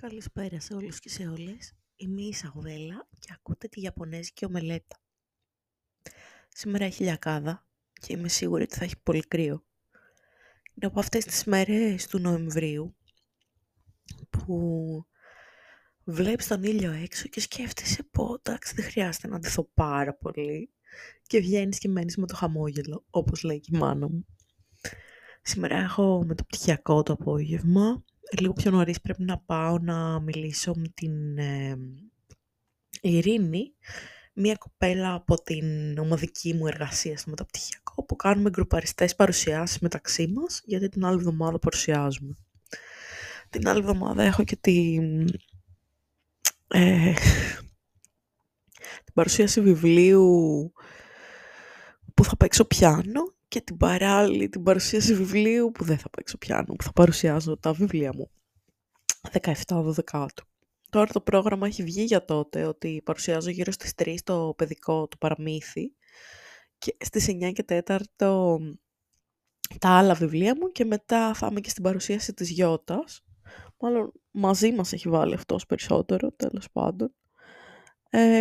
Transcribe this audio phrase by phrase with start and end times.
[0.00, 1.74] Καλησπέρα σε όλους και σε όλες.
[1.96, 4.96] Είμαι η Ισαουδέλα και ακούτε τη Ιαπωνέζικη ομελέτα.
[6.48, 9.64] Σήμερα έχει λιακάδα και είμαι σίγουρη ότι θα έχει πολύ κρύο.
[10.74, 12.96] Είναι από αυτές τις μέρες του Νοεμβρίου
[14.30, 15.06] που
[16.04, 20.72] βλέπεις τον ήλιο έξω και σκέφτεσαι πω εντάξει δεν χρειάζεται να ντυθώ πάρα πολύ
[21.22, 24.26] και βγαίνεις και μένεις με το χαμόγελο όπως λέει και η μάνα μου.
[25.42, 28.04] Σήμερα έχω με το πτυχιακό το απόγευμα
[28.38, 31.78] λίγο πιο νωρίς πρέπει να πάω να μιλήσω με την ε,
[33.00, 33.72] Ειρήνη,
[34.32, 40.60] μία κοπέλα από την ομαδική μου εργασία στο μεταπτυχιακό, που κάνουμε γκρουπαριστές παρουσιάσεις μεταξύ μας,
[40.64, 42.36] γιατί την άλλη εβδομάδα παρουσιάζουμε.
[43.50, 45.28] Την άλλη εβδομάδα έχω και την,
[46.68, 47.12] ε,
[49.04, 50.72] την παρουσίαση βιβλίου
[52.14, 56.74] που θα παίξω πιάνο και την παράλληλη την παρουσίαση βιβλίου που δεν θα παίξω πιάνο,
[56.74, 58.30] που θα παρουσιάζω τα βιβλία μου.
[59.66, 60.26] 17-12
[60.90, 65.18] Τώρα το πρόγραμμα έχει βγει για τότε ότι παρουσιάζω γύρω στις 3 το παιδικό του
[65.18, 65.92] παραμύθι
[66.78, 67.98] και στις 9 και 4
[69.78, 73.24] τα άλλα βιβλία μου και μετά θα είμαι και στην παρουσίαση της Γιώτας.
[73.80, 77.14] Μάλλον μαζί μας έχει βάλει αυτός περισσότερο, τέλος πάντων.
[78.10, 78.40] Ε,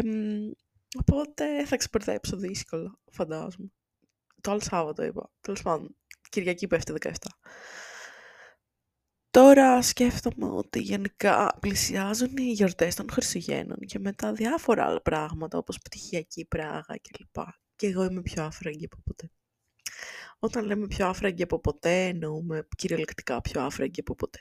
[0.99, 3.71] οπότε θα ξεπερδέψω δύσκολα, φαντάζομαι
[4.45, 5.31] το άλλο Σάββατο είπα.
[5.41, 5.95] Τέλος πάντων,
[6.29, 7.11] Κυριακή πέφτει 17.
[9.29, 15.79] Τώρα σκέφτομαι ότι γενικά πλησιάζουν οι γιορτές των Χριστουγέννων και μετά διάφορα άλλα πράγματα όπως
[15.79, 17.45] πτυχιακή πράγα κλπ.
[17.75, 19.31] Και εγώ είμαι πιο άφραγγη από ποτέ.
[20.39, 24.39] Όταν λέμε πιο άφραγγη από ποτέ εννοούμε κυριολεκτικά πιο άφραγγη από ποτέ.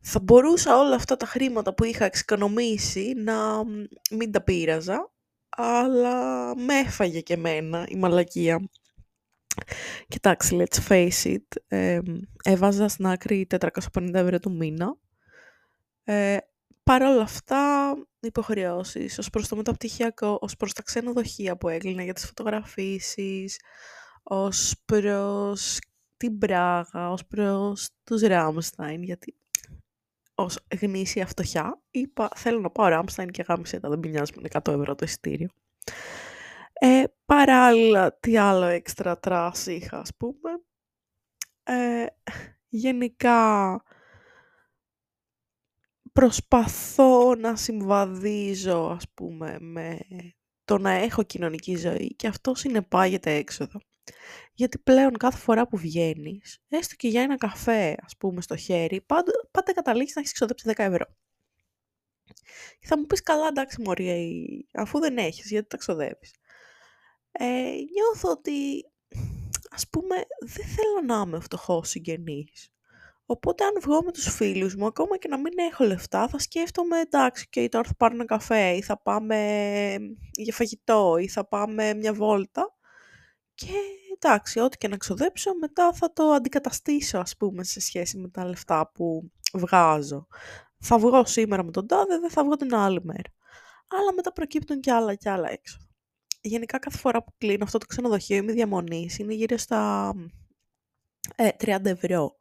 [0.00, 3.64] Θα μπορούσα όλα αυτά τα χρήματα που είχα εξοικονομήσει να
[4.10, 5.12] μην τα πείραζα,
[5.48, 8.68] αλλά με έφαγε και εμένα η μαλακία
[10.08, 12.00] Κοιτάξτε, let's face it, ε,
[12.44, 14.96] έβαζα στην άκρη 450 ευρώ το μήνα.
[16.04, 16.36] Ε,
[16.82, 22.12] Παρ' όλα αυτά, υποχρεώσεις ως προς το μεταπτυχιακό, ως προς τα ξενοδοχεία που έκλεινα για
[22.12, 23.60] τις φωτογραφίσεις,
[24.22, 25.78] ως προς
[26.16, 29.34] την Πράγα, ως προς τους Rammstein, γιατί
[30.34, 34.72] ως γνήσια φτωχιά είπα θέλω να πάω Rammstein και γάμισε τα, δεν πειράζει με 100
[34.72, 35.48] ευρώ το εισιτήριο.
[36.82, 40.50] Ε, παράλληλα, τι άλλο έξτρα trash είχα, ας πούμε.
[41.62, 42.06] Ε,
[42.68, 43.82] γενικά,
[46.12, 49.98] προσπαθώ να συμβαδίζω, ας πούμε, με
[50.64, 53.80] το να έχω κοινωνική ζωή και αυτό συνεπάγεται έξοδο.
[54.54, 59.00] Γιατί πλέον κάθε φορά που βγαίνεις, έστω και για ένα καφέ, ας πούμε, στο χέρι,
[59.00, 61.06] πάντα, πάντα καταλήγεις να έχεις εξοδέψει 10 ευρώ.
[62.78, 66.39] Και θα μου πεις καλά, εντάξει, μωρή, αφού δεν έχεις, γιατί τα ξοδεύεις
[67.32, 67.44] ε,
[67.92, 68.84] νιώθω ότι,
[69.70, 72.72] ας πούμε, δεν θέλω να είμαι φτωχός συγγενής.
[73.26, 77.00] Οπότε αν βγω με τους φίλους μου, ακόμα και να μην έχω λεφτά, θα σκέφτομαι,
[77.00, 79.36] εντάξει, και τώρα θα πάρω ένα καφέ ή θα πάμε
[80.32, 82.74] για φαγητό ή θα πάμε μια βόλτα.
[83.54, 83.72] Και
[84.14, 88.44] εντάξει, ό,τι και να ξοδέψω, μετά θα το αντικαταστήσω, ας πούμε, σε σχέση με τα
[88.44, 90.26] λεφτά που βγάζω.
[90.78, 93.30] Θα βγω σήμερα με τον τάδε, δεν θα βγω την άλλη μέρα.
[93.88, 95.89] Αλλά μετά προκύπτουν και άλλα και άλλα έξω
[96.40, 100.12] γενικά κάθε φορά που κλείνω αυτό το ξενοδοχείο ή διαμονής είναι γύρω στα
[101.36, 102.36] ε, 30 ευρώ.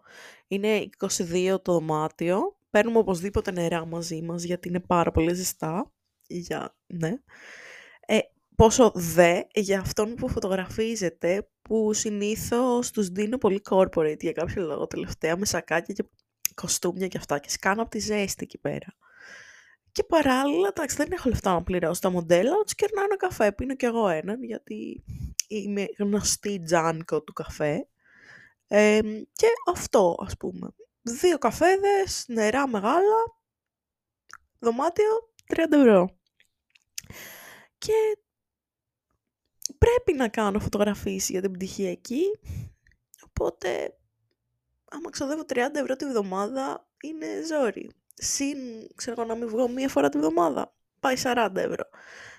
[0.48, 2.58] Είναι 22 το δωμάτιο.
[2.70, 5.92] Παίρνουμε οπωσδήποτε νερά μαζί μας γιατί είναι πάρα πολύ ζεστά.
[6.28, 7.14] Για, ναι.
[8.06, 8.20] Ε,
[8.56, 14.88] πόσο δε για αυτόν που φωτογραφίζεται που συνήθως τους δίνω πολύ corporate για κάποιο λόγο
[14.88, 16.04] τελευταία με σακάκια και
[16.56, 18.96] κοστούμια και αυτά και σκάνω από τη ζέστη εκεί πέρα.
[19.92, 23.52] Και παράλληλα, εντάξει, δεν έχω λεφτά να πληρώσω τα μοντέλα, τους κερνάω ένα καφέ.
[23.52, 25.04] Πίνω κι εγώ έναν, γιατί
[25.48, 27.88] είμαι γνωστή τζάνκο του καφέ.
[29.34, 30.70] και αυτό, ας πούμε.
[31.02, 33.38] Δύο καφέδες, νερά μεγάλα,
[34.60, 36.18] δωμάτιο, 30 ευρώ.
[37.78, 38.18] Και
[39.78, 42.24] πρέπει να κάνω φωτογραφίση για την πτυχιακή,
[43.26, 43.98] οπότε
[44.92, 48.58] άμα ξοδεύω 30 ευρώ τη βδομάδα είναι ζόρι συν,
[48.96, 51.90] ξέρω να μην βγω μία φορά τη βδομάδα, πάει 40 ευρώ.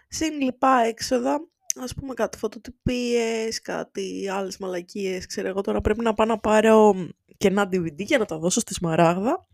[0.08, 1.48] Συν λοιπά έξοδα,
[1.82, 6.94] ας πούμε κάτι φωτοτυπίες, κάτι άλλες μαλακίες, ξέρω εγώ τώρα πρέπει να πάω να πάρω
[7.36, 9.48] και ένα DVD για να τα δώσω στη Σμαράγδα,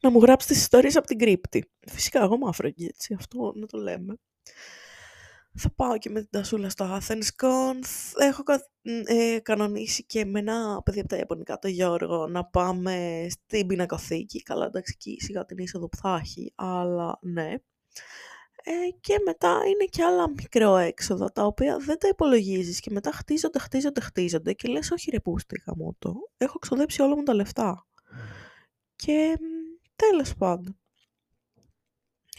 [0.00, 1.70] να μου γράψει τις ιστορίες από την κρύπτη.
[1.86, 4.16] Φυσικά εγώ μαύρογγι, έτσι, αυτό να το λέμε
[5.54, 7.74] θα πάω και με την Τασούλα στο Athens Con.
[8.18, 8.42] Έχω
[9.04, 14.42] ε, κανονίσει και με ένα παιδί από τα Ιαπωνικά, το Γιώργο, να πάμε στην πινακοθήκη.
[14.42, 17.54] Καλά, εντάξει, εκεί σιγά την είσοδο που θα έχει, αλλά ναι.
[18.62, 23.12] Ε, και μετά είναι και άλλα μικρό έξοδα, τα οποία δεν τα υπολογίζεις και μετά
[23.12, 27.86] χτίζονται, χτίζονται, χτίζονται και λες όχι ρε πούστη γαμώτο, έχω ξοδέψει όλα μου τα λεφτά.
[28.96, 29.38] Και
[30.08, 30.78] Τέλος πάντων.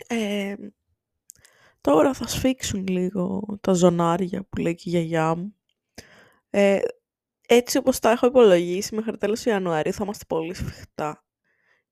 [0.08, 0.56] Ε,
[1.82, 5.56] τώρα θα σφίξουν λίγο τα ζωνάρια που λέει και η γιαγιά μου.
[6.50, 6.80] Ε,
[7.48, 11.26] έτσι όπως τα έχω υπολογίσει μέχρι τέλος Ιανουαρίου θα είμαστε πολύ σφιχτά.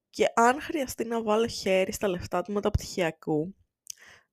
[0.09, 3.55] Και αν χρειαστεί να βάλω χέρι στα λεφτά του μεταπτυχιακού,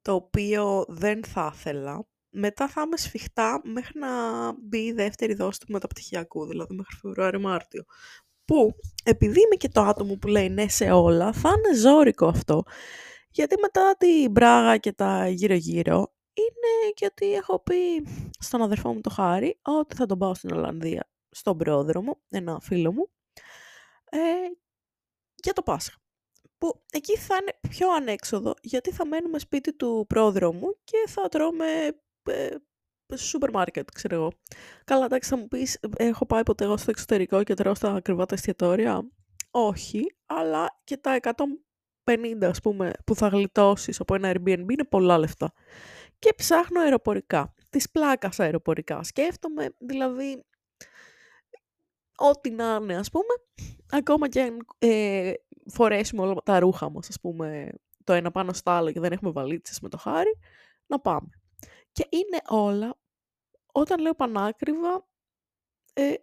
[0.03, 4.09] το οποίο δεν θα ήθελα, μετά θα είμαι σφιχτά μέχρι να
[4.53, 7.85] μπει η δεύτερη δόση του μεταπτυχιακού, δηλαδή μέχρι Φεβρουάριο-Μάρτιο.
[8.45, 8.75] Που,
[9.05, 12.63] επειδή είμαι και το άτομο που λέει ναι σε όλα, θα είναι ζώρικο αυτό.
[13.37, 18.07] Γιατί μετά την Πράγα και τα γύρω-γύρω, είναι γιατί έχω πει
[18.39, 22.93] στον αδερφό μου το Χάρη ότι θα τον πάω στην Ολλανδία, στον πρόδρομο, ένα φίλο
[22.93, 23.09] μου,
[24.11, 24.19] ε,
[25.35, 25.99] για το Πάσχα.
[26.59, 31.67] Που εκεί θα είναι πιο ανέξοδο, γιατί θα μένουμε σπίτι του πρόδρομου και θα τρώμε
[32.23, 32.57] ε,
[33.15, 34.33] σούπερ μάρκετ, ξέρω εγώ.
[34.85, 38.27] Καλά, εντάξει, θα μου πεις, έχω πάει ποτέ εγώ στο εξωτερικό και τρώω στα ακριβά
[38.27, 39.11] τα εστιατόρια;
[39.51, 41.11] Όχι, αλλά και τα
[42.07, 45.53] 150, ας πούμε, που θα γλιτώσεις από ένα Airbnb είναι πολλά λεφτά.
[46.19, 49.03] Και ψάχνω αεροπορικά, της πλάκας αεροπορικά.
[49.03, 50.45] Σκέφτομαι, δηλαδή,
[52.17, 53.35] ό,τι να είναι, ας πούμε,
[53.91, 55.33] ακόμα και αν ε,
[55.67, 57.71] φορέσουμε όλα τα ρούχα μας, ας πούμε,
[58.05, 60.39] το ένα πάνω στο άλλο και δεν έχουμε βαλίτσες με το χάρι,
[60.87, 61.29] να πάμε.
[61.93, 62.99] Και είναι όλα,
[63.73, 65.07] όταν λέω πανάκριβα,
[65.93, 66.15] ε,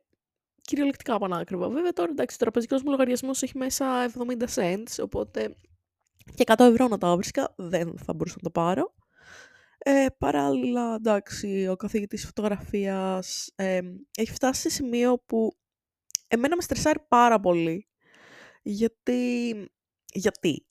[0.62, 1.70] κυριολεκτικά πανάκριβα.
[1.70, 5.56] Βέβαια τώρα εντάξει, ο τραπεζικός μου λογαριασμός έχει μέσα 70 cents, οπότε
[6.36, 8.94] και 100 ευρώ να τα βρίσκα, δεν θα μπορούσα να το πάρω.
[9.78, 13.80] Ε, παράλληλα, εντάξει, ο καθηγητής φωτογραφίας ε,
[14.18, 15.58] έχει φτάσει σε σημείο που
[16.28, 17.88] εμένα με στρεσάρει πάρα πολύ.
[18.62, 19.52] Γιατί,
[20.14, 20.66] γιατί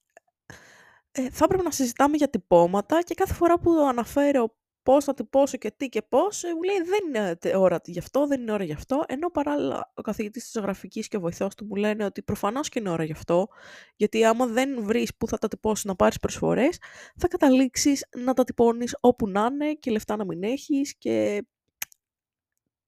[1.13, 5.57] ε, θα έπρεπε να συζητάμε για τυπώματα και κάθε φορά που αναφέρω πώς θα τυπώσω
[5.57, 8.65] και τι και πώς, ε, μου λέει δεν είναι ώρα γι' αυτό, δεν είναι ώρα
[8.65, 9.05] γι' αυτό.
[9.07, 12.79] Ενώ παράλληλα ο καθηγητής της ζωγραφικής και ο βοηθός του μου λένε ότι προφανώς και
[12.79, 13.49] είναι ώρα γι' αυτό,
[13.97, 16.79] γιατί άμα δεν βρεις πού θα τα τυπώσεις να πάρεις προσφορές,
[17.17, 21.45] θα καταλήξεις να τα τυπώνεις όπου να είναι και λεφτά να μην έχεις και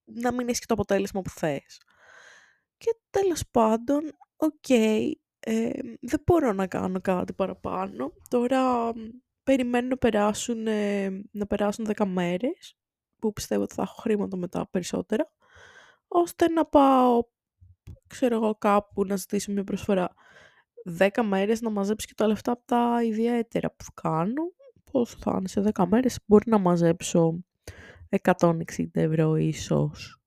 [0.05, 1.81] να μην έχεις και το αποτέλεσμα που θες.
[2.77, 4.03] Και τέλος πάντων,
[4.37, 5.71] οκ, ε,
[6.01, 8.13] δεν μπορώ να κάνω κάτι παραπάνω.
[8.29, 8.93] Τώρα
[9.45, 12.77] περιμένω να περάσουν, ε, να περάσουν 10 μέρες,
[13.19, 15.31] που πιστεύω ότι θα έχω χρήματα μετά περισσότερα,
[16.09, 17.23] ώστε να πάω,
[18.07, 20.15] ξέρω εγώ, κάπου να ζητήσω μια προσφορά
[20.85, 24.43] 10 μέρες να μαζέψω και τα λεφτά από τα ιδιαίτερα που κάνω.
[24.93, 27.45] Πώς θα είναι σε 10 μέρες, μπορεί να μαζέψω
[28.09, 28.61] 160
[28.93, 30.19] ευρώ ίσως.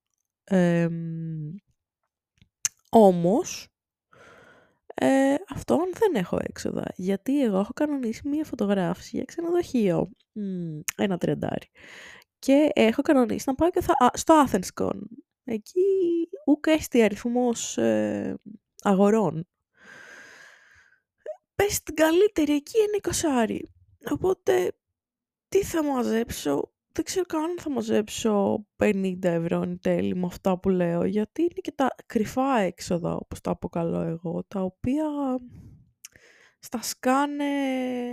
[0.44, 0.88] Ε,
[2.90, 3.68] όμως,
[5.00, 6.84] ε, αυτό δεν έχω έξοδα.
[6.96, 10.10] Γιατί εγώ έχω κανονίσει μία φωτογράφηση για ξενοδοχείο.
[10.96, 11.70] ένα τριαντάρι.
[12.40, 15.00] Και έχω κανονίσει να πάω και θα, στο Athenscon.
[15.44, 15.82] Εκεί
[16.46, 18.40] ούκ έστι αριθμός ε,
[18.84, 19.48] αγορών.
[21.56, 23.60] Πες την καλύτερη, εκεί είναι 20
[24.12, 24.78] Οπότε,
[25.48, 30.60] τι θα μαζέψω, δεν ξέρω καν αν θα μαζέψω 50 ευρώ εν τέλει με αυτά
[30.60, 35.06] που λέω, γιατί είναι και τα κρυφά έξοδα, όπως τα αποκαλώ εγώ, τα οποία
[36.60, 37.46] στα σκάνε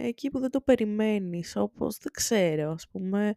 [0.03, 3.33] εκεί που δεν το περιμένεις, όπως δεν ξέρω, ας πούμε,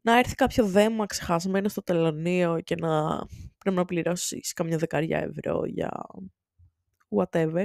[0.00, 3.18] να έρθει κάποιο δέμα ξεχασμένο στο τελωνίο και να
[3.58, 5.90] πρέπει να πληρώσεις καμιά δεκαριά ευρώ για
[7.08, 7.64] whatever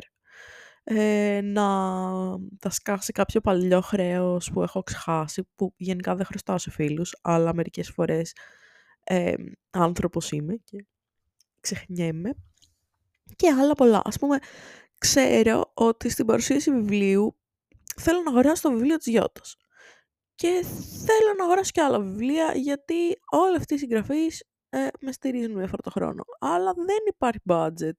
[0.89, 1.68] ε, να
[2.60, 7.54] τα σκάσει κάποιο παλιό χρέος που έχω ξεχάσει, που γενικά δεν χρωστάω σε φίλους, αλλά
[7.54, 8.35] μερικές φορές
[9.04, 9.33] ε,
[9.69, 10.85] άνθρωπος είμαι και
[11.59, 12.33] ξεχνιέμαι.
[13.35, 14.02] Και άλλα πολλά.
[14.04, 14.38] Ας πούμε,
[14.97, 17.38] ξέρω ότι στην παρουσίαση βιβλίου
[18.02, 19.56] θέλω να αγοράσω το βιβλίο της Γιώτας.
[20.35, 20.66] Και
[21.06, 25.68] θέλω να αγοράσω και άλλα βιβλία, γιατί όλοι αυτοί οι συγγραφείς ε, με στηρίζουν μια
[25.68, 26.23] φορά το χρόνο.
[26.40, 27.97] Αλλά δεν υπάρχει budget.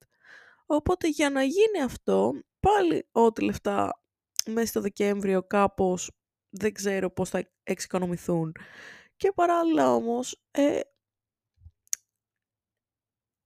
[0.66, 2.32] Οπότε για να γίνει αυτό,
[2.68, 4.02] πάλι ό,τι λεφτά
[4.46, 6.10] μέσα στο Δεκέμβριο κάπως
[6.50, 8.52] δεν ξέρω πώς θα εξοικονομηθούν.
[9.16, 10.80] Και παράλληλα όμως ε,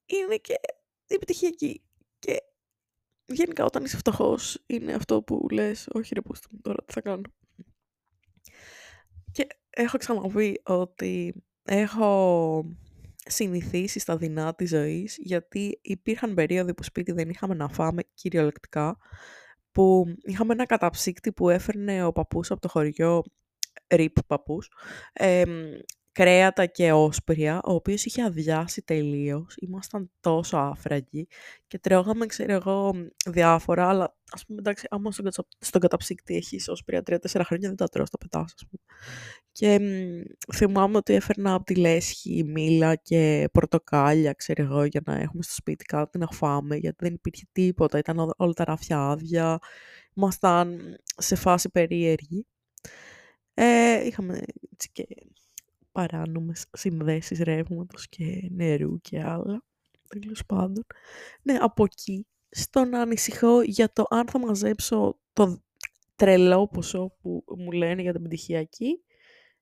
[0.07, 0.52] είναι και
[1.07, 1.83] η επιτυχιακή.
[2.19, 2.43] Και
[3.26, 7.00] γενικά όταν είσαι φτωχός είναι αυτό που λες όχι ρε πούστη μου τώρα τι θα
[7.00, 7.23] κάνω.
[9.33, 12.64] Και έχω ξαναπεί ότι έχω
[13.26, 18.97] συνηθίσεις στα δεινά της ζωής, γιατί υπήρχαν περίοδοι που σπίτι δεν είχαμε να φάμε κυριολεκτικά,
[19.73, 23.23] που είχαμε ένα καταψύκτη που έφερνε ο παππούς από το χωριό,
[23.95, 24.71] ρίπ παππούς,
[26.12, 29.54] κρέατα και όσπρια, ο οποίος είχε αδειάσει τελείως.
[29.57, 31.26] Ήμασταν τόσο άφραγγοι
[31.66, 32.95] και τρώγαμε, ξέρω εγώ,
[33.26, 35.26] διάφορα, αλλά ας πούμε, εντάξει, άμα στον,
[35.59, 38.83] στον καταψύκτη έχεις όσπρια 3-4 χρόνια, δεν τα τρώω, στα πετάς, ας πούμε.
[39.52, 45.14] Και μ, θυμάμαι ότι έφερνα από τη λέσχη μήλα και πορτοκάλια, ξέρω εγώ, για να
[45.14, 49.59] έχουμε στο σπίτι κάτι να φάμε, γιατί δεν υπήρχε τίποτα, ήταν όλα τα ράφια άδεια,
[50.14, 52.47] ήμασταν σε φάση περίεργη.
[53.54, 54.40] Ε, είχαμε
[54.73, 55.07] έτσι και
[55.92, 59.64] παράνομες συνδέσεις ρεύματος και νερού και άλλα.
[60.08, 60.87] Τέλος πάντων.
[61.42, 65.62] Ναι, από εκεί στο να ανησυχώ για το αν θα μαζέψω το
[66.16, 69.02] τρελό ποσό που μου λένε για την πτυχιακή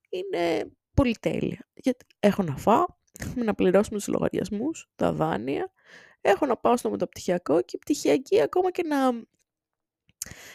[0.08, 1.68] είναι πολύ τέλεια.
[1.75, 2.84] Γιατί έχω να φάω,
[3.20, 5.72] έχουμε να πληρώσουμε τους λογαριασμούς, τα δάνεια,
[6.20, 9.10] έχω να πάω στο μεταπτυχιακό και η πτυχιακή ακόμα και να,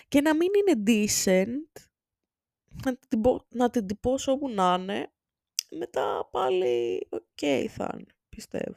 [0.08, 1.82] και να μην είναι decent,
[2.86, 5.14] να την, να την τυπώσω όπου να είναι,
[5.76, 8.76] μετά πάλι ok θα είναι, πιστεύω.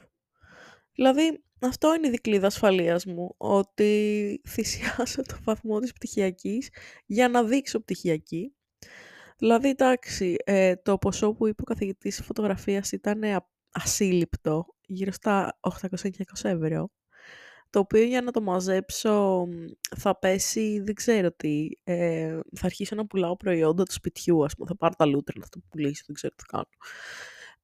[0.95, 6.71] Δηλαδή, αυτό είναι η δικλίδα ασφαλείας μου, ότι θυσιάσω το βαθμό της πτυχιακής
[7.07, 8.55] για να δείξω πτυχιακή.
[9.39, 13.21] Δηλαδή, εντάξει, ε, το ποσό που είπε ο καθηγητής φωτογραφίας ήταν
[13.71, 16.11] ασύλληπτο, γύρω στα 800-900
[16.43, 16.91] ευρώ,
[17.71, 19.47] το οποίο για να το μαζέψω
[19.97, 24.69] θα πέσει, δεν ξέρω τι, ε, θα αρχίσω να πουλάω προϊόντα του σπιτιού, ας πούμε,
[24.69, 26.69] θα πάρω τα λούτρα να το πουλήσω, δεν ξέρω τι θα κάνω.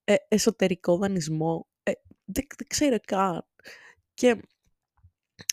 [0.04, 1.92] Ε, εσωτερικό δανεισμό, ε,
[2.24, 3.46] δεν, δεν ξέρω καν.
[4.14, 4.40] Και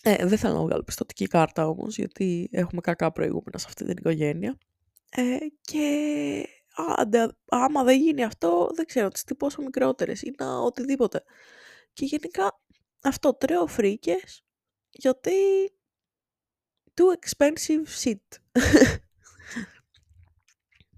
[0.03, 3.97] ε, δεν θέλω να βγάλω πιστοτική κάρτα όμως, γιατί έχουμε κακά προηγούμενα σε αυτή την
[3.97, 4.57] οικογένεια.
[5.11, 10.59] Ε, και άντε, άμα δεν γίνει αυτό, δεν ξέρω, τις τι πόσο μικρότερες ή να
[10.59, 11.23] οτιδήποτε.
[11.93, 12.60] Και γενικά
[13.03, 14.43] αυτό, τρέω φρίκες,
[14.89, 15.31] γιατί
[16.93, 18.21] too expensive shit.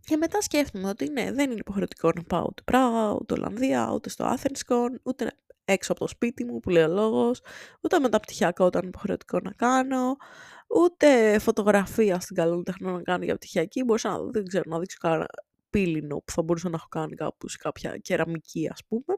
[0.05, 4.09] Και μετά σκέφτομαι ότι ναι, δεν είναι υποχρεωτικό να πάω ούτε Πράγα, ούτε Ολλανδία, ούτε
[4.09, 7.41] στο Athenscon, ούτε έξω από το σπίτι μου που λέει ο λόγος,
[7.81, 10.15] ούτε μεταπτυχιακό όταν είναι υποχρεωτικό να κάνω,
[10.67, 13.83] ούτε φωτογραφία στην καλή τεχνό να κάνω για πτυχιακή.
[13.83, 15.27] Μπορούσα να, δεν ξέρω, να δείξω κανένα
[15.69, 19.17] πύλινο που θα μπορούσα να έχω κάνει κάπου σε κάποια κεραμική ας πούμε.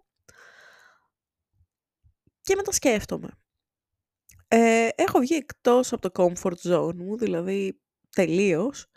[2.46, 3.30] Και μετά σκέφτομαι.
[4.48, 8.88] Ε, έχω βγει εκτός από το comfort zone μου, δηλαδή τελείως.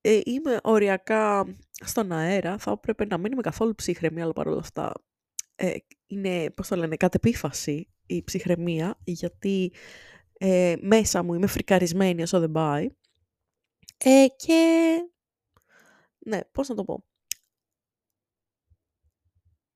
[0.00, 4.92] Ε, είμαι οριακά στον αέρα, θα έπρεπε να μην είμαι καθόλου ψύχρεμη, αλλά παρόλα αυτά
[5.54, 9.72] ε, είναι, πώς το λένε, κατ' επίφαση η ψυχραιμία, γιατί
[10.38, 12.90] ε, μέσα μου είμαι φρικαρισμένη όσο δεν πάει.
[13.96, 14.98] Ε, και,
[16.18, 17.04] ναι, πώς να το πω.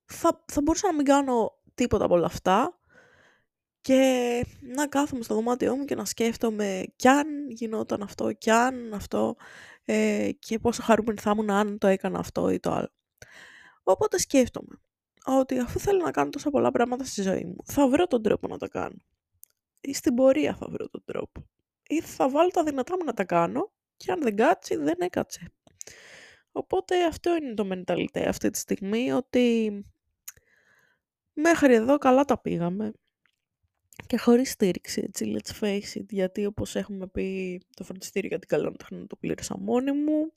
[0.04, 2.77] Θα, θα μπορούσα να μην κάνω τίποτα από όλα αυτά
[3.88, 8.94] και να κάθομαι στο δωμάτιό μου και να σκέφτομαι κι αν γινόταν αυτό, κι αν
[8.94, 9.36] αυτό
[9.84, 12.92] ε, και πόσο χαρούμενη θα ήμουν αν το έκανα αυτό ή το άλλο.
[13.82, 14.80] Οπότε σκέφτομαι
[15.24, 18.48] ότι αφού θέλω να κάνω τόσα πολλά πράγματα στη ζωή μου, θα βρω τον τρόπο
[18.48, 18.98] να τα κάνω.
[19.80, 21.46] Ή στην πορεία θα βρω τον τρόπο.
[21.88, 25.52] Ή θα βάλω τα δυνατά μου να τα κάνω και αν δεν κάτσει, δεν έκατσε.
[26.52, 29.72] Οπότε αυτό είναι το mentality αυτή τη στιγμή, ότι
[31.32, 32.92] μέχρι εδώ καλά τα πήγαμε
[34.06, 38.48] και χωρίς στήριξη, έτσι, let's face it, γιατί όπως έχουμε πει το φροντιστήριο για την
[38.48, 40.32] καλών τεχνών το πλήρωσα μόνη μου,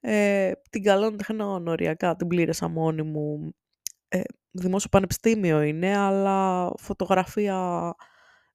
[0.00, 3.54] ε, την καλών τεχνών οριακά την πλήρωσα μόνη μου
[4.08, 7.94] ε, δημόσιο πανεπιστήμιο είναι, αλλά φωτογραφία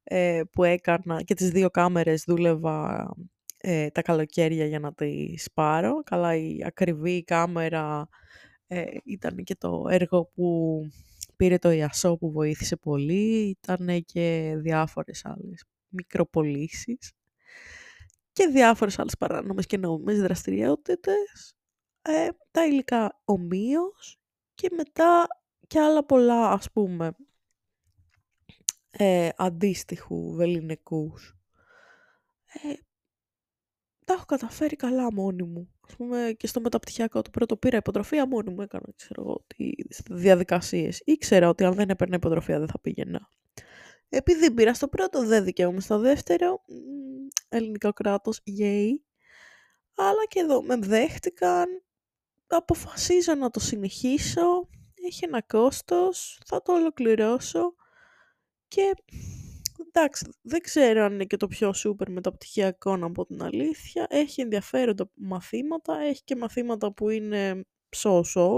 [0.03, 3.09] ε, που έκανα και τις δύο κάμερες δούλευα
[3.57, 6.03] ε, τα καλοκαίρια για να τις πάρω.
[6.03, 8.07] Καλά, η ακριβή κάμερα
[8.67, 10.81] ε, ήταν και το έργο που
[11.37, 13.49] πήρε το ΙΑΣΟ που βοήθησε πολύ.
[13.49, 17.11] Ήταν και διάφορες άλλες μικροπολίσεις
[18.31, 21.55] και διάφορες άλλες παράνομες και νόμιμες δραστηριότητες.
[22.01, 24.19] Ε, τα υλικά ομοίως
[24.53, 25.27] και μετά
[25.67, 27.15] και άλλα πολλά ας πούμε
[28.91, 31.35] ε, αντίστοιχου βεληνικούς.
[32.45, 32.73] Ε,
[34.07, 35.69] τα έχω καταφέρει καλά μόνη μου.
[35.87, 38.61] Ας πούμε και στο μεταπτυχιακό το πρώτο πήρα υποτροφία μόνη μου.
[38.61, 41.01] Έκανα ξέρω εγώ τις διαδικασίες.
[41.05, 43.29] Ήξερα ότι αν δεν έπαιρνα υποτροφία δεν θα πήγαινα.
[44.09, 46.61] Επειδή πήρα στο πρώτο δεν δικαιούμαι στο δεύτερο.
[47.49, 48.89] Ελληνικό κράτος, yay.
[49.95, 51.65] Αλλά και εδώ με δέχτηκαν.
[52.47, 54.67] Αποφασίζω να το συνεχίσω
[55.07, 57.75] έχει ένα κόστος, θα το ολοκληρώσω
[58.67, 58.93] και
[59.87, 64.07] εντάξει, δεν ξέρω αν είναι και το πιο σούπερ μεταπτυχιακό να πω την αλήθεια.
[64.09, 67.65] Έχει ενδιαφέροντα μαθήματα, έχει και μαθήματα που είναι
[67.95, 68.49] so-so,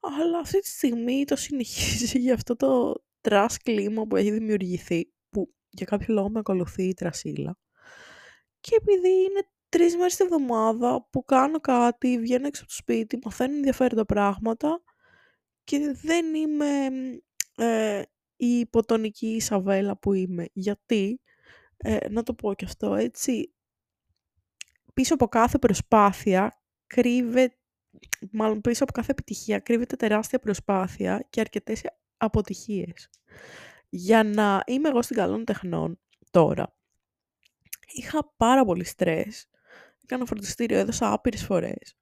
[0.00, 5.54] αλλά αυτή τη στιγμή το συνεχίζει για αυτό το trash κλίμα που έχει δημιουργηθεί, που
[5.68, 7.58] για κάποιο λόγο με ακολουθεί η τρασίλα.
[8.60, 13.18] Και επειδή είναι τρεις μέρες τη εβδομάδα που κάνω κάτι, βγαίνω έξω από το σπίτι,
[13.24, 14.82] μαθαίνω ενδιαφέροντα πράγματα,
[15.64, 16.86] και δεν είμαι
[17.56, 18.02] ε,
[18.40, 20.46] η υποτονική Ισαβέλα που είμαι.
[20.52, 21.20] Γιατί,
[21.76, 23.52] ε, να το πω και αυτό έτσι,
[24.94, 27.56] πίσω από κάθε προσπάθεια κρύβεται,
[28.30, 31.82] μάλλον πίσω από κάθε επιτυχία κρύβεται τεράστια προσπάθεια και αρκετές
[32.16, 33.10] αποτυχίες.
[33.88, 36.76] Για να είμαι εγώ στην καλών τεχνών τώρα,
[37.86, 39.48] είχα πάρα πολύ στρες.
[40.02, 41.96] Έκανα φροντιστήριο, έδωσα άπειρες φορές.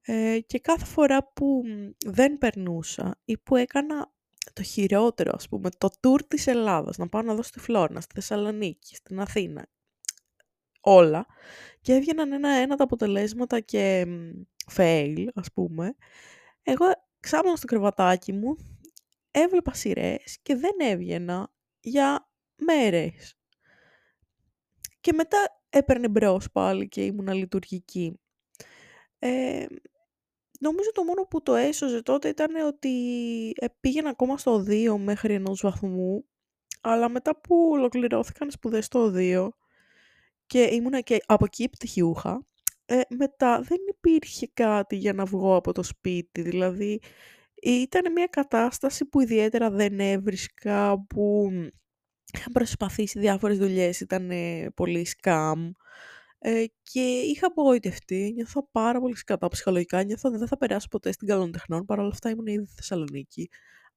[0.00, 1.62] Ε, και κάθε φορά που
[2.06, 4.12] δεν περνούσα ή που έκανα
[4.52, 8.14] το χειρότερο, ας πούμε, το tour της Ελλάδας, να πάω να δω στη Φλόρνα, στη
[8.14, 9.66] Θεσσαλονίκη, στην Αθήνα,
[10.80, 11.26] όλα,
[11.80, 14.06] και έβγαιναν ένα-ένα τα αποτελέσματα και
[14.76, 15.94] fail, ας πούμε,
[16.62, 16.84] εγώ
[17.20, 18.56] ξάπλωνα στο κρεβατάκι μου,
[19.30, 23.36] έβλεπα σειρές και δεν έβγαινα για μέρες.
[25.00, 28.20] Και μετά έπαιρνε μπρος πάλι και ήμουν λειτουργική.
[29.18, 29.66] Ε,
[30.58, 32.90] νομίζω το μόνο που το έσωζε τότε ήταν ότι
[33.56, 36.24] ε, πήγαινα ακόμα στο 2 μέχρι ενός βαθμού,
[36.80, 39.48] αλλά μετά που ολοκληρώθηκαν σπουδές στο 2
[40.46, 42.44] και ήμουνα και από εκεί πτυχιούχα,
[42.86, 47.00] ε, μετά δεν υπήρχε κάτι για να βγω από το σπίτι, δηλαδή
[47.62, 51.50] ήταν μια κατάσταση που ιδιαίτερα δεν έβρισκα, που
[52.32, 54.30] είχα προσπαθήσει διάφορες δουλειές, ήταν
[54.74, 55.70] πολύ σκάμ
[56.38, 61.12] ε, και είχα απογοητευτεί, νιώθω πάρα πολύ σκατά ψυχολογικά, νιώθω ότι δεν θα περάσω ποτέ
[61.12, 63.48] στην καλών τεχνών, παρόλα αυτά ήμουν ήδη στη Θεσσαλονίκη.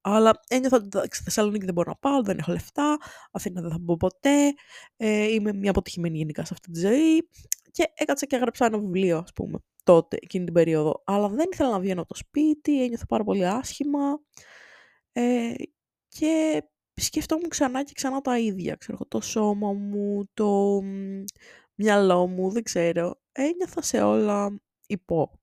[0.01, 2.97] Αλλά ένιωθα ότι στη Θεσσαλονίκη δεν μπορώ να πάω, δεν έχω λεφτά,
[3.31, 4.53] Αθήνα δεν θα μπω ποτέ,
[4.97, 7.29] ε, είμαι μια αποτυχημένη γενικά σε αυτή τη ζωή.
[7.71, 11.01] Και έκατσα και έγραψα ένα βιβλίο, ας πούμε, τότε, εκείνη την περίοδο.
[11.05, 14.19] Αλλά δεν ήθελα να βγαίνω από το σπίτι, ένιωθα πάρα πολύ άσχημα.
[15.11, 15.53] Ε,
[16.07, 18.75] και σκεφτόμουν ξανά και ξανά τα ίδια.
[18.75, 20.81] Ξέρω, το σώμα μου, το
[21.81, 23.21] μυαλό μου, δεν ξέρω.
[23.31, 25.41] Ένιωθα σε όλα υπό.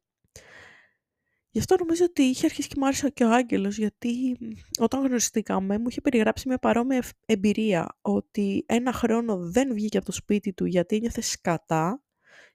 [1.50, 4.38] Γι' αυτό νομίζω ότι είχε αρχίσει και μου άρεσε και ο Άγγελος, γιατί
[4.78, 10.12] όταν γνωριστήκαμε μου είχε περιγράψει μια παρόμοια εμπειρία, ότι ένα χρόνο δεν βγήκε από το
[10.12, 12.02] σπίτι του γιατί ένιωθε σκατά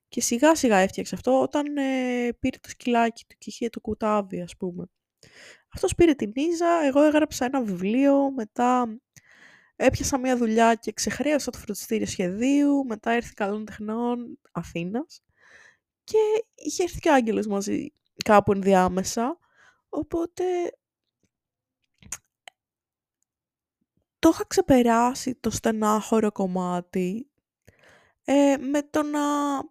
[0.07, 4.41] και σιγά σιγά έφτιαξε αυτό όταν ε, πήρε το σκυλάκι του και είχε το κουτάβι
[4.41, 4.85] ας πούμε.
[5.73, 8.99] Αυτός πήρε την Ίζα, εγώ έγραψα ένα βιβλίο, μετά
[9.75, 15.23] έπιασα μια δουλειά και ξεχρέωσα το φροντιστήριο σχεδίου, μετά ήρθε καλών τεχνών Αθήνας
[16.03, 16.17] και
[16.55, 17.93] είχε έρθει και ο Άγγελος μαζί
[18.25, 19.37] κάπου ενδιάμεσα,
[19.89, 20.43] οπότε
[24.19, 27.31] το είχα ξεπεράσει το στενάχωρο κομμάτι
[28.23, 29.19] ε, με το να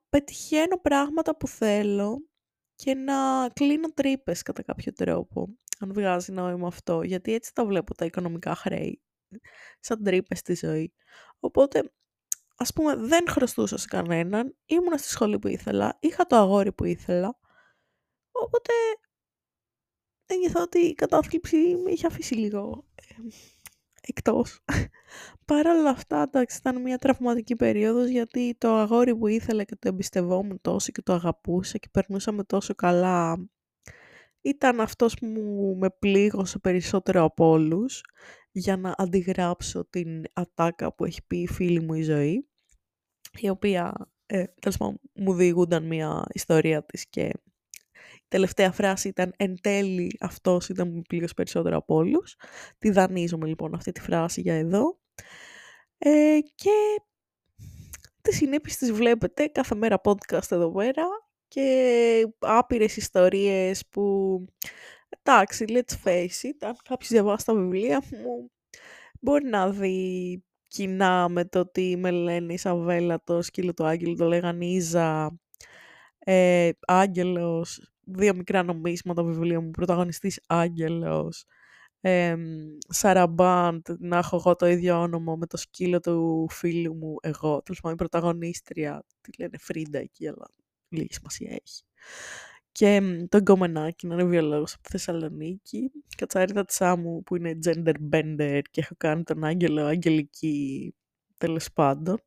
[0.09, 2.27] πετυχαίνω πράγματα που θέλω
[2.75, 7.95] και να κλείνω τρύπες κατά κάποιο τρόπο, αν βγάζει νόημα αυτό, γιατί έτσι τα βλέπω
[7.95, 9.03] τα οικονομικά χρέη,
[9.81, 10.93] σαν τρύπες στη ζωή.
[11.41, 11.93] Οπότε,
[12.57, 16.85] ας πούμε, δεν χρωστούσα σε κανέναν, ήμουνα στη σχολή που ήθελα, είχα το αγόρι που
[16.85, 17.39] ήθελα,
[18.33, 18.73] οπότε
[20.27, 23.15] ένιωθα ότι η κατάθλιψη με είχε αφήσει λίγο ε,
[24.01, 24.65] εκτός.
[25.47, 29.89] Παρ' όλα αυτά, εντάξει, ήταν μια τραυματική περίοδος γιατί το αγόρι που ήθελα και το
[29.89, 33.49] εμπιστευόμουν τόσο και το αγαπούσα και περνούσαμε τόσο καλά
[34.43, 35.29] ήταν αυτός που
[35.79, 38.03] με πλήγωσε περισσότερο από όλους
[38.53, 42.49] για να αντιγράψω την ατάκα που έχει πει η φίλη μου η ζωή
[43.39, 47.25] η οποία ε, τέλος πάντων μου διηγούνταν μια ιστορία της και
[48.15, 52.37] η τελευταία φράση ήταν «Εν τέλει αυτός ήταν που με πλήγωσε περισσότερο από όλους.
[52.79, 54.99] Τη δανείζομαι λοιπόν αυτή τη φράση για εδώ.
[55.99, 57.03] Ε, και
[58.23, 61.05] τις συνέπειες τις βλέπετε κάθε μέρα podcast εδώ πέρα
[61.49, 64.45] και άπειρες ιστορίες που
[65.23, 68.51] εντάξει, let's face it, αν κάποιος διαβάσει τα βιβλία μου
[69.21, 74.27] μπορεί να δει κοινά με το ότι με λένε Ισαβέλα, το σκύλο του Άγγελου, το
[74.27, 75.39] λέγανε Ίζα,
[76.19, 81.45] ε, Άγγελος, δύο μικρά νομίσματα βιβλίο μου, πρωταγωνιστής Άγγελος,
[82.01, 82.37] ε,
[82.89, 87.81] Σαραμπάντ, να έχω εγώ το ίδιο όνομα με το σκύλο του φίλου μου, εγώ, τέλος
[87.81, 90.47] πάντων η πρωταγωνίστρια, τη λένε Φρίντα εκεί, αλλά
[90.89, 91.83] λίγη σημασία έχει.
[92.73, 95.91] Και το γκομενάκι, να είναι βιολόγος από τη Θεσσαλονίκη.
[96.17, 100.95] Κατσαρίδα Τσάμου που είναι gender bender και έχω κάνει τον Άγγελο Αγγελική
[101.39, 102.23] τέλος πάντων.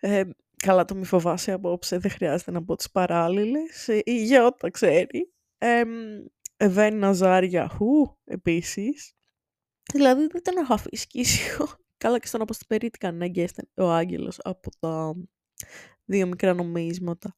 [0.00, 0.22] Ε,
[0.56, 3.88] καλά το μη φοβάσαι απόψε, δεν χρειάζεται να πω τις παράλληλες.
[3.88, 5.32] Ε, η Γιώτα ξέρει.
[5.58, 5.82] Ε,
[6.56, 9.14] Εβέν Ναζάρια Χου επίσης.
[9.92, 11.24] Δηλαδή δεν τον έχω αφήσει
[11.98, 15.14] Καλά και στον Αποστηπερίτη κανένα ο Άγγελος από τα
[16.04, 17.34] δύο μικρά νομίσματα.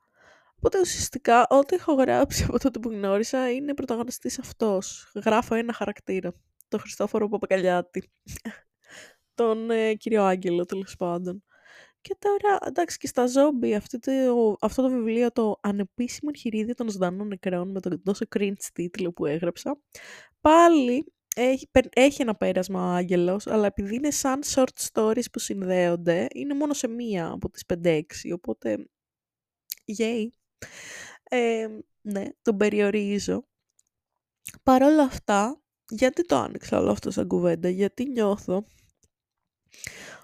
[0.64, 5.12] Οπότε ουσιαστικά ό,τι έχω γράψει από τότε που γνώρισα είναι πρωταγωνιστής αυτός.
[5.25, 6.33] Γράφω ένα χαρακτήρα.
[6.68, 8.11] Τον Χριστόφορο Παπακαλιάτη.
[9.35, 11.44] Τον ε, κύριο Άγγελο τέλος πάντων.
[12.01, 16.90] Και τώρα, εντάξει, και στα ζόμπι, αυτό το, αυτό το βιβλίο, το ανεπίσημο εγχειρίδιο των
[16.90, 19.81] ζωντανών νεκρών, με τον τόσο cringe τίτλο που έγραψα,
[20.40, 26.27] πάλι έχει, έχει ένα πέρασμα ο Άγγελος, αλλά επειδή είναι σαν short stories που συνδέονται,
[26.35, 28.88] είναι μόνο σε μία από τις 5-6, οπότε,
[29.98, 30.27] yay.
[31.22, 31.68] Ε,
[32.01, 33.46] ναι, τον περιορίζω.
[34.62, 38.64] Παρ' όλα αυτά, γιατί το άνοιξα όλο αυτό σαν κουβέντα, γιατί νιώθω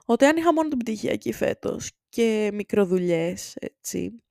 [0.05, 4.23] ότι αν είχα μόνο την πτυχιακή φέτος και μικροδουλειές, έτσι.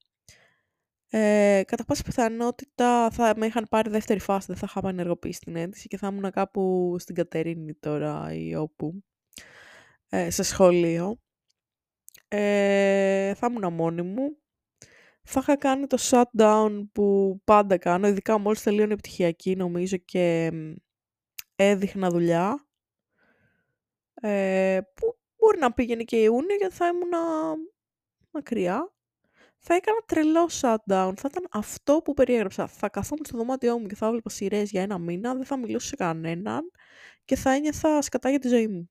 [1.09, 5.55] Ε, κατά πάσα πιθανότητα θα με είχαν πάρει δεύτερη φάση, δεν θα είχαμε ενεργοποιήσει την
[5.55, 9.03] αίτηση και θα ήμουν κάπου στην Κατερίνη τώρα ή όπου,
[10.09, 11.19] ε, σε σχολείο.
[12.27, 14.37] Ε, θα ήμουν μόνη μου.
[15.29, 20.51] Θα είχα κάνει το shutdown που πάντα κάνω, ειδικά μόλις τελείωνε η πτυχιακή νομίζω και
[21.55, 22.67] έδειχνα δουλειά.
[24.21, 27.11] Ε, που μπορεί να πήγαινε και Ιούνιο γιατί θα ήμουν
[28.31, 28.93] μακριά.
[29.57, 31.13] Θα έκανα τρελό shutdown.
[31.15, 32.67] Θα ήταν αυτό που περιέγραψα.
[32.67, 35.87] Θα καθόμουν στο δωμάτιό μου και θα έβλεπα σειρές για ένα μήνα, δεν θα μιλούσα
[35.87, 36.71] σε κανέναν
[37.25, 38.89] και θα ένιωθα σκατά για τη ζωή μου.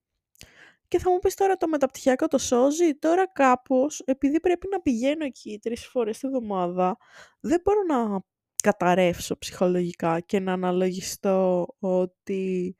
[0.88, 5.24] Και θα μου πεις τώρα το μεταπτυχιακό το σώζει, τώρα κάπως, επειδή πρέπει να πηγαίνω
[5.24, 6.96] εκεί τρεις φορές τη βδομάδα,
[7.40, 8.20] δεν μπορώ να
[8.62, 12.76] καταρρεύσω ψυχολογικά και να αναλογιστώ ότι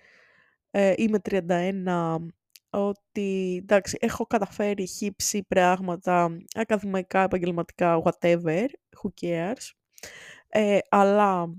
[0.71, 2.17] ε, είμαι 31,
[2.71, 8.67] ότι εντάξει, έχω καταφέρει χύψη πράγματα ακαδημαϊκά, επαγγελματικά, whatever,
[9.03, 9.71] who cares.
[10.49, 11.55] Ε, αλλά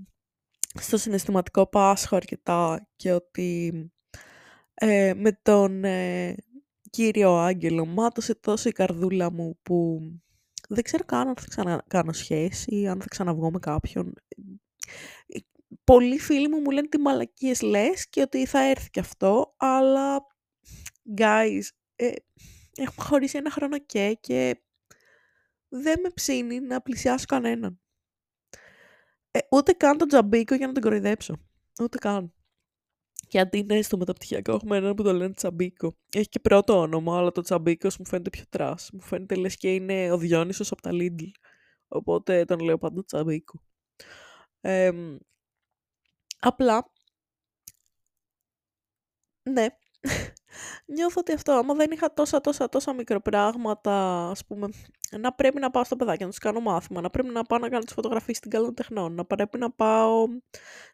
[0.80, 3.72] στο συναισθηματικό πάσχω αρκετά και ότι
[4.80, 6.34] ε, με τον ε,
[6.90, 10.00] κύριο Άγγελο μάτωσε τόσο η καρδούλα μου που
[10.68, 14.12] δεν ξέρω καν αν θα ξανακάνω σχέση, αν θα ξαναβγώ με κάποιον.
[15.84, 20.26] Πολλοί φίλοι μου μου λένε τι μαλακίες λες και ότι θα έρθει και αυτό, αλλά
[21.16, 21.62] guys,
[21.96, 22.12] ε,
[22.76, 24.62] έχουμε χωρίσει ένα χρόνο και και
[25.68, 27.80] δεν με ψήνει να πλησιάσω κανέναν.
[29.30, 31.34] Ε, ούτε καν τον Τσαμπίκο για να τον κοροϊδέψω.
[31.80, 32.32] Ούτε καν.
[33.28, 35.96] Γιατί είναι στο μεταπτυχιακό έχουμε έναν που το λένε Τσαμπίκο.
[36.12, 38.90] Έχει και πρώτο όνομα, αλλά το Τσαμπίκος μου φαίνεται πιο trash.
[38.92, 41.30] Μου φαίνεται λες και είναι ο Διόνυσος από τα Lidl.
[41.88, 43.60] Οπότε τον λέω πάντα Τσαμπίκο.
[44.60, 44.90] Ε,
[46.40, 46.92] απλά,
[49.42, 49.66] ναι,
[50.86, 54.68] νιώθω ότι αυτό, άμα δεν είχα τόσα τόσα τόσα μικροπράγματα, ας πούμε,
[55.18, 57.68] να πρέπει να πάω στο παιδάκι, να τους κάνω μάθημα, να πρέπει να πάω να
[57.68, 60.26] κάνω τις φωτογραφίες στην καλών τεχνών, να πρέπει να πάω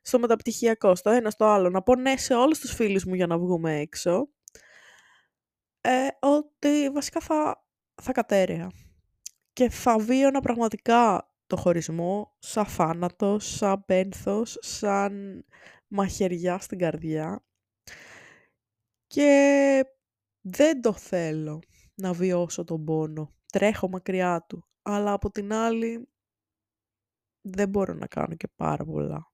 [0.02, 3.26] στο μεταπτυχιακό, στο ένα, στο άλλο, να πω ναι σε όλους τους φίλους μου για
[3.26, 4.28] να βγούμε έξω,
[5.80, 7.64] ε, ότι βασικά θα,
[8.02, 8.70] θα κατέρεα.
[9.52, 15.44] Και θα βίωνα πραγματικά το χωρισμό σαν θάνατος, σαν πένθος, σαν
[15.88, 17.44] μαχαιριά στην καρδιά
[19.14, 19.84] και
[20.40, 21.62] δεν το θέλω
[21.94, 23.34] να βιώσω τον πόνο.
[23.52, 24.68] Τρέχω μακριά του.
[24.82, 26.08] Αλλά από την άλλη
[27.40, 29.30] δεν μπορώ να κάνω και πάρα πολλά.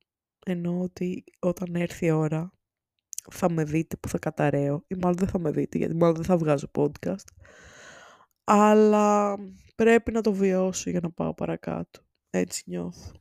[0.46, 2.52] Ενώ ότι όταν έρθει η ώρα
[3.30, 4.84] θα με δείτε που θα καταραίω.
[4.86, 7.28] Ή μάλλον δεν θα με δείτε γιατί μάλλον δεν θα βγάζω podcast.
[8.44, 9.36] Αλλά
[9.74, 12.00] πρέπει να το βιώσω για να πάω παρακάτω.
[12.30, 13.12] Έτσι νιώθω.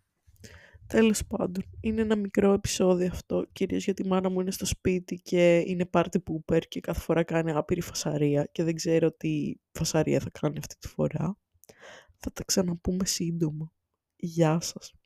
[0.90, 5.16] Τέλος πάντων, είναι ένα μικρό επεισόδιο αυτό, κυρίως γιατί η μάνα μου είναι στο σπίτι
[5.16, 10.20] και είναι party pooper και κάθε φορά κάνει άπειρη φασαρία και δεν ξέρω τι φασαρία
[10.20, 11.38] θα κάνει αυτή τη φορά.
[12.18, 13.74] Θα τα ξαναπούμε σύντομα.
[14.16, 14.99] Γεια σας.